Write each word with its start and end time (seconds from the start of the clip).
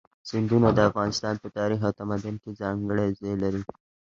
سیندونه 0.29 0.69
د 0.73 0.79
افغانستان 0.89 1.35
په 1.43 1.47
تاریخ 1.57 1.79
او 1.87 1.93
تمدن 1.99 2.35
کې 2.41 2.57
ځانګړی 2.61 3.09
ځای 3.19 3.35
لري. 3.43 3.63